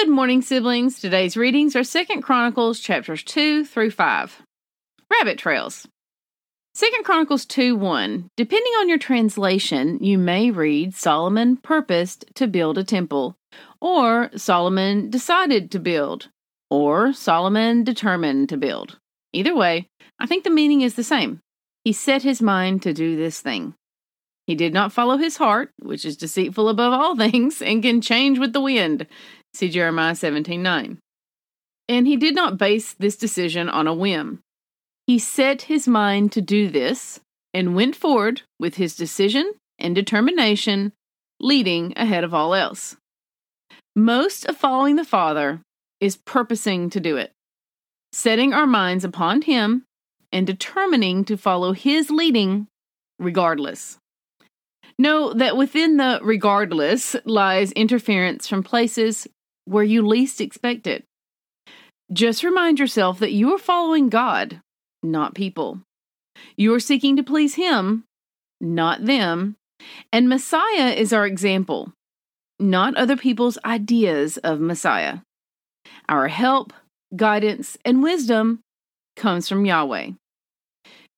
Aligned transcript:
Good 0.00 0.08
morning, 0.08 0.40
siblings. 0.40 0.98
Today's 0.98 1.36
readings 1.36 1.76
are 1.76 1.84
Second 1.84 2.22
Chronicles 2.22 2.80
chapters 2.80 3.22
2 3.22 3.66
through 3.66 3.90
5. 3.90 4.42
Rabbit 5.10 5.36
Trails. 5.36 5.86
Second 6.72 7.04
Chronicles 7.04 7.44
2 7.44 7.76
1. 7.76 8.30
Depending 8.34 8.72
on 8.78 8.88
your 8.88 8.96
translation, 8.96 10.02
you 10.02 10.16
may 10.16 10.50
read 10.50 10.94
Solomon 10.94 11.58
purposed 11.58 12.24
to 12.36 12.46
build 12.46 12.78
a 12.78 12.82
temple, 12.82 13.36
or 13.78 14.30
Solomon 14.36 15.10
decided 15.10 15.70
to 15.72 15.78
build, 15.78 16.30
or 16.70 17.12
Solomon 17.12 17.84
determined 17.84 18.48
to 18.48 18.56
build. 18.56 18.98
Either 19.34 19.54
way, 19.54 19.86
I 20.18 20.24
think 20.24 20.44
the 20.44 20.50
meaning 20.50 20.80
is 20.80 20.94
the 20.94 21.04
same. 21.04 21.40
He 21.84 21.92
set 21.92 22.22
his 22.22 22.40
mind 22.40 22.82
to 22.84 22.94
do 22.94 23.16
this 23.16 23.42
thing. 23.42 23.74
He 24.46 24.56
did 24.56 24.72
not 24.72 24.92
follow 24.92 25.16
his 25.16 25.36
heart, 25.36 25.70
which 25.78 26.04
is 26.04 26.16
deceitful 26.16 26.68
above 26.70 26.92
all 26.92 27.16
things 27.18 27.60
and 27.60 27.82
can 27.82 28.00
change 28.00 28.38
with 28.38 28.54
the 28.54 28.60
wind. 28.60 29.06
See 29.54 29.68
Jeremiah 29.68 30.14
17 30.14 30.62
9. 30.62 30.98
And 31.88 32.06
he 32.06 32.16
did 32.16 32.34
not 32.34 32.58
base 32.58 32.94
this 32.94 33.16
decision 33.16 33.68
on 33.68 33.86
a 33.86 33.94
whim. 33.94 34.40
He 35.06 35.18
set 35.18 35.62
his 35.62 35.88
mind 35.88 36.32
to 36.32 36.40
do 36.40 36.68
this 36.68 37.20
and 37.52 37.74
went 37.74 37.96
forward 37.96 38.42
with 38.60 38.76
his 38.76 38.94
decision 38.94 39.54
and 39.78 39.94
determination, 39.94 40.92
leading 41.40 41.92
ahead 41.96 42.22
of 42.22 42.34
all 42.34 42.54
else. 42.54 42.96
Most 43.96 44.44
of 44.44 44.56
following 44.56 44.96
the 44.96 45.04
Father 45.04 45.62
is 46.00 46.16
purposing 46.16 46.90
to 46.90 47.00
do 47.00 47.16
it, 47.16 47.32
setting 48.12 48.52
our 48.52 48.66
minds 48.66 49.04
upon 49.04 49.42
Him 49.42 49.84
and 50.32 50.46
determining 50.46 51.24
to 51.24 51.36
follow 51.36 51.72
His 51.72 52.10
leading 52.10 52.68
regardless. 53.18 53.98
Know 54.98 55.32
that 55.32 55.56
within 55.56 55.96
the 55.96 56.20
regardless 56.22 57.16
lies 57.24 57.72
interference 57.72 58.46
from 58.46 58.62
places 58.62 59.26
where 59.70 59.84
you 59.84 60.04
least 60.04 60.40
expect 60.40 60.86
it. 60.86 61.04
Just 62.12 62.42
remind 62.42 62.80
yourself 62.80 63.20
that 63.20 63.32
you 63.32 63.54
are 63.54 63.58
following 63.58 64.08
God, 64.08 64.60
not 65.00 65.34
people. 65.34 65.80
You 66.56 66.74
are 66.74 66.80
seeking 66.80 67.16
to 67.16 67.22
please 67.22 67.54
Him, 67.54 68.04
not 68.60 69.06
them. 69.06 69.56
And 70.12 70.28
Messiah 70.28 70.90
is 70.90 71.12
our 71.12 71.24
example, 71.24 71.92
not 72.58 72.96
other 72.96 73.16
people's 73.16 73.58
ideas 73.64 74.38
of 74.38 74.60
Messiah. 74.60 75.18
Our 76.08 76.26
help, 76.26 76.72
guidance, 77.14 77.78
and 77.84 78.02
wisdom 78.02 78.60
comes 79.16 79.48
from 79.48 79.64
Yahweh. 79.64 80.10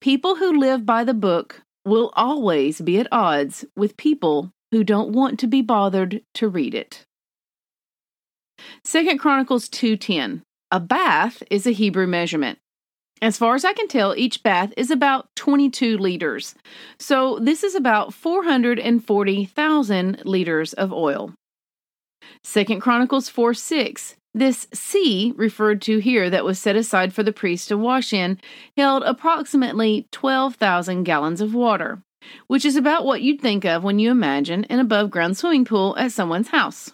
People 0.00 0.36
who 0.36 0.58
live 0.58 0.84
by 0.84 1.04
the 1.04 1.14
book 1.14 1.62
will 1.84 2.12
always 2.16 2.80
be 2.80 2.98
at 2.98 3.08
odds 3.12 3.64
with 3.76 3.96
people 3.96 4.50
who 4.72 4.82
don't 4.82 5.12
want 5.12 5.38
to 5.38 5.46
be 5.46 5.62
bothered 5.62 6.22
to 6.34 6.48
read 6.48 6.74
it. 6.74 7.04
Second 8.84 9.18
Chronicles 9.18 9.68
2:10. 9.68 10.42
A 10.70 10.80
bath 10.80 11.42
is 11.50 11.66
a 11.66 11.72
Hebrew 11.72 12.06
measurement. 12.06 12.58
As 13.22 13.36
far 13.36 13.54
as 13.54 13.66
I 13.66 13.74
can 13.74 13.88
tell, 13.88 14.14
each 14.16 14.42
bath 14.42 14.72
is 14.76 14.90
about 14.90 15.28
22 15.36 15.98
liters. 15.98 16.54
So 16.98 17.38
this 17.38 17.62
is 17.62 17.74
about 17.74 18.14
440,000 18.14 20.22
liters 20.24 20.72
of 20.72 20.90
oil. 20.92 21.34
Second 22.42 22.80
Chronicles 22.80 23.28
4 23.28 23.52
6. 23.52 24.16
This 24.32 24.68
sea 24.72 25.34
referred 25.36 25.82
to 25.82 25.98
here 25.98 26.30
that 26.30 26.44
was 26.44 26.58
set 26.58 26.76
aside 26.76 27.12
for 27.12 27.24
the 27.24 27.32
priest 27.32 27.68
to 27.68 27.76
wash 27.76 28.12
in 28.12 28.38
held 28.76 29.02
approximately 29.02 30.06
12,000 30.12 31.02
gallons 31.02 31.40
of 31.40 31.52
water, 31.52 32.00
which 32.46 32.64
is 32.64 32.76
about 32.76 33.04
what 33.04 33.22
you'd 33.22 33.40
think 33.40 33.64
of 33.64 33.82
when 33.82 33.98
you 33.98 34.08
imagine 34.10 34.64
an 34.66 34.78
above 34.78 35.10
ground 35.10 35.36
swimming 35.36 35.64
pool 35.64 35.96
at 35.98 36.12
someone's 36.12 36.48
house. 36.48 36.92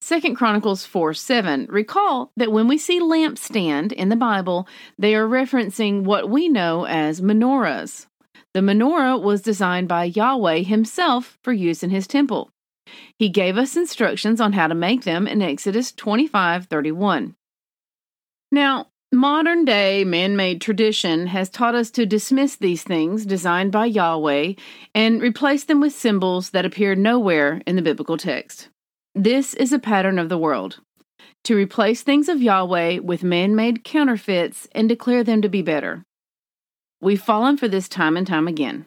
Second 0.00 0.36
Chronicles 0.36 0.86
4 0.86 1.12
7. 1.14 1.66
Recall 1.68 2.30
that 2.36 2.52
when 2.52 2.68
we 2.68 2.78
see 2.78 3.00
lampstand 3.00 3.92
in 3.92 4.08
the 4.08 4.16
Bible, 4.16 4.68
they 4.98 5.14
are 5.14 5.28
referencing 5.28 6.04
what 6.04 6.30
we 6.30 6.48
know 6.48 6.86
as 6.86 7.20
menorahs. 7.20 8.06
The 8.54 8.60
menorah 8.60 9.20
was 9.20 9.42
designed 9.42 9.88
by 9.88 10.04
Yahweh 10.04 10.60
himself 10.60 11.38
for 11.42 11.52
use 11.52 11.82
in 11.82 11.90
his 11.90 12.06
temple. 12.06 12.50
He 13.18 13.28
gave 13.28 13.58
us 13.58 13.76
instructions 13.76 14.40
on 14.40 14.52
how 14.54 14.68
to 14.68 14.74
make 14.74 15.04
them 15.04 15.26
in 15.26 15.42
Exodus 15.42 15.92
25 15.92 16.66
31. 16.66 17.34
Now, 18.50 18.86
modern 19.12 19.64
day 19.64 20.04
man 20.04 20.36
made 20.36 20.60
tradition 20.60 21.26
has 21.26 21.50
taught 21.50 21.74
us 21.74 21.90
to 21.92 22.06
dismiss 22.06 22.56
these 22.56 22.82
things 22.82 23.26
designed 23.26 23.72
by 23.72 23.86
Yahweh 23.86 24.54
and 24.94 25.20
replace 25.20 25.64
them 25.64 25.80
with 25.80 25.92
symbols 25.92 26.50
that 26.50 26.64
appear 26.64 26.94
nowhere 26.94 27.60
in 27.66 27.76
the 27.76 27.82
biblical 27.82 28.16
text. 28.16 28.70
This 29.18 29.52
is 29.54 29.72
a 29.72 29.80
pattern 29.80 30.16
of 30.20 30.28
the 30.28 30.38
world 30.38 30.78
to 31.42 31.56
replace 31.56 32.02
things 32.02 32.28
of 32.28 32.40
Yahweh 32.40 33.00
with 33.00 33.24
man 33.24 33.56
made 33.56 33.82
counterfeits 33.82 34.68
and 34.70 34.88
declare 34.88 35.24
them 35.24 35.42
to 35.42 35.48
be 35.48 35.60
better. 35.60 36.04
We've 37.00 37.20
fallen 37.20 37.56
for 37.56 37.66
this 37.66 37.88
time 37.88 38.16
and 38.16 38.24
time 38.24 38.46
again. 38.46 38.86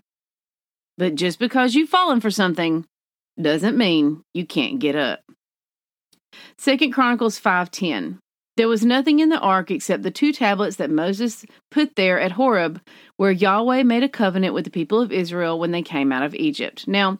But 0.98 1.16
just 1.16 1.38
because 1.38 1.76
you've 1.76 1.90
fallen 1.90 2.22
for 2.22 2.32
something 2.32 2.86
doesn't 3.42 3.78
mean 3.78 4.22
you 4.34 4.46
can't 4.46 4.80
get 4.80 4.96
up. 4.96 5.20
Second 6.58 6.94
Chronicles 6.94 7.38
5:10 7.38 8.20
There 8.56 8.70
was 8.70 8.86
nothing 8.86 9.20
in 9.20 9.28
the 9.28 9.40
ark 9.42 9.70
except 9.70 10.04
the 10.04 10.12
two 10.12 10.32
tablets 10.32 10.78
that 10.78 10.90
Moses 10.90 11.46
put 11.72 11.98
there 11.98 12.22
at 12.22 12.32
Horeb 12.32 12.80
where 13.18 13.32
Yahweh 13.32 13.84
made 13.84 14.04
a 14.04 14.08
covenant 14.08 14.54
with 14.54 14.64
the 14.64 14.72
people 14.72 15.02
of 15.02 15.12
Israel 15.12 15.60
when 15.60 15.72
they 15.72 15.82
came 15.82 16.14
out 16.14 16.24
of 16.24 16.34
Egypt. 16.36 16.88
Now, 16.88 17.20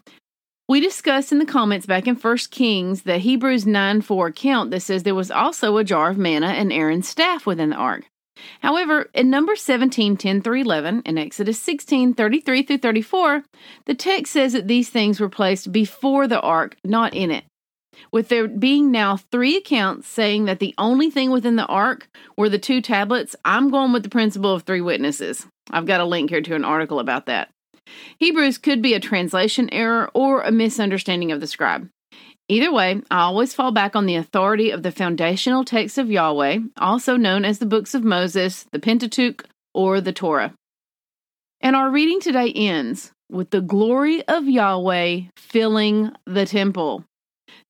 we 0.72 0.80
discussed 0.80 1.34
in 1.34 1.40
the 1.40 1.46
comments 1.46 1.86
back 1.86 2.08
in 2.08 2.16
1 2.16 2.38
Kings 2.50 3.02
the 3.02 3.18
Hebrews 3.18 3.66
9 3.66 4.00
4 4.00 4.28
account 4.28 4.72
that 4.72 4.80
says 4.80 5.04
there 5.04 5.14
was 5.14 5.30
also 5.30 5.76
a 5.76 5.84
jar 5.84 6.12
of 6.12 6.18
manna 6.18 6.48
and 6.48 6.72
Aaron's 6.72 7.10
staff 7.10 7.46
within 7.46 7.72
the 7.72 7.76
ark. 7.76 8.06
However, 8.62 9.10
in 9.14 9.30
Numbers 9.30 9.62
17 9.62 10.16
10 10.16 10.42
through 10.42 10.62
11 10.62 11.02
and 11.06 11.20
Exodus 11.20 11.60
16 11.60 12.14
33 12.14 12.64
through 12.64 12.78
34, 12.78 13.44
the 13.86 13.94
text 13.94 14.32
says 14.32 14.54
that 14.54 14.70
these 14.70 14.90
things 14.90 15.20
were 15.20 15.28
placed 15.28 15.74
before 15.74 16.26
the 16.26 16.40
ark, 16.40 16.78
not 16.86 17.14
in 17.14 17.32
it. 17.32 17.44
With 18.14 18.30
there 18.30 18.48
being 18.48 18.92
now 18.92 19.18
three 19.18 19.58
accounts 19.58 20.08
saying 20.08 20.46
that 20.46 20.60
the 20.60 20.74
only 20.78 21.10
thing 21.10 21.32
within 21.32 21.58
the 21.58 21.66
ark 21.66 22.08
were 22.38 22.48
the 22.48 22.58
two 22.58 22.80
tablets, 22.80 23.36
I'm 23.44 23.72
going 23.72 23.92
with 23.92 24.04
the 24.04 24.10
principle 24.10 24.54
of 24.54 24.64
three 24.64 24.80
witnesses. 24.80 25.46
I've 25.70 25.86
got 25.86 26.00
a 26.00 26.06
link 26.06 26.30
here 26.30 26.42
to 26.42 26.56
an 26.56 26.64
article 26.64 27.02
about 27.02 27.26
that. 27.26 27.50
Hebrews 28.20 28.58
could 28.58 28.82
be 28.82 28.94
a 28.94 29.00
translation 29.00 29.70
error 29.72 30.10
or 30.14 30.42
a 30.42 30.52
misunderstanding 30.52 31.32
of 31.32 31.40
the 31.40 31.48
scribe. 31.48 31.90
Either 32.48 32.72
way, 32.72 33.02
I 33.10 33.22
always 33.22 33.54
fall 33.54 33.72
back 33.72 33.96
on 33.96 34.06
the 34.06 34.16
authority 34.16 34.72
of 34.72 34.84
the 34.84 34.92
foundational 34.92 35.64
texts 35.64 35.98
of 35.98 36.12
Yahweh, 36.12 36.60
also 36.78 37.16
known 37.16 37.46
as 37.46 37.60
the 37.60 37.66
books 37.66 37.94
of 37.94 38.04
Moses, 38.04 38.66
the 38.72 38.80
Pentateuch, 38.80 39.46
or 39.74 40.02
the 40.02 40.12
Torah. 40.12 40.54
And 41.62 41.76
our 41.76 41.90
reading 41.90 42.20
today 42.20 42.52
ends 42.52 43.12
with 43.32 43.52
the 43.52 43.62
glory 43.62 44.28
of 44.28 44.50
Yahweh 44.50 45.22
filling 45.38 46.12
the 46.26 46.46
temple. 46.46 47.06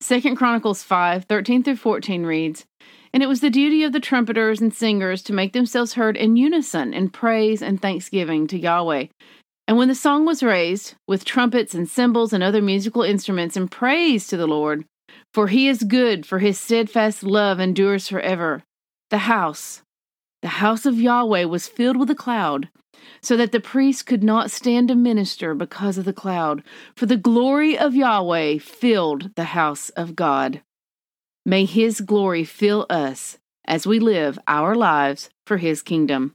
Second 0.00 0.36
Chronicles 0.36 0.82
5 0.82 1.26
13 1.26 1.62
through 1.62 1.76
14 1.76 2.24
reads, 2.26 2.64
And 3.12 3.22
it 3.22 3.28
was 3.28 3.40
the 3.40 3.50
duty 3.50 3.84
of 3.84 3.92
the 3.92 4.00
trumpeters 4.00 4.60
and 4.60 4.74
singers 4.74 5.22
to 5.22 5.32
make 5.32 5.52
themselves 5.52 5.94
heard 5.94 6.16
in 6.16 6.36
unison 6.36 6.92
in 6.92 7.10
praise 7.10 7.62
and 7.62 7.80
thanksgiving 7.80 8.48
to 8.48 8.58
Yahweh 8.58 9.06
and 9.68 9.76
when 9.76 9.88
the 9.88 9.94
song 9.94 10.24
was 10.24 10.42
raised, 10.42 10.94
with 11.06 11.24
trumpets 11.24 11.74
and 11.74 11.88
cymbals 11.88 12.32
and 12.32 12.42
other 12.42 12.60
musical 12.60 13.02
instruments, 13.02 13.56
in 13.56 13.68
praise 13.68 14.26
to 14.26 14.36
the 14.36 14.46
Lord, 14.46 14.84
for 15.32 15.48
he 15.48 15.68
is 15.68 15.84
good, 15.84 16.26
for 16.26 16.40
his 16.40 16.58
steadfast 16.58 17.22
love 17.22 17.60
endures 17.60 18.08
forever, 18.08 18.62
the 19.10 19.18
house, 19.18 19.82
the 20.42 20.48
house 20.48 20.84
of 20.84 21.00
Yahweh, 21.00 21.44
was 21.44 21.68
filled 21.68 21.96
with 21.96 22.10
a 22.10 22.14
cloud, 22.14 22.68
so 23.22 23.36
that 23.36 23.52
the 23.52 23.60
priest 23.60 24.06
could 24.06 24.22
not 24.22 24.50
stand 24.50 24.88
to 24.88 24.94
minister 24.94 25.54
because 25.54 25.96
of 25.96 26.04
the 26.04 26.12
cloud, 26.12 26.62
for 26.96 27.06
the 27.06 27.16
glory 27.16 27.78
of 27.78 27.94
Yahweh 27.94 28.58
filled 28.58 29.34
the 29.36 29.44
house 29.44 29.90
of 29.90 30.16
God. 30.16 30.62
May 31.46 31.64
his 31.64 32.00
glory 32.00 32.44
fill 32.44 32.86
us 32.90 33.38
as 33.64 33.86
we 33.86 33.98
live 33.98 34.38
our 34.46 34.74
lives 34.74 35.30
for 35.46 35.56
his 35.56 35.82
kingdom. 35.82 36.34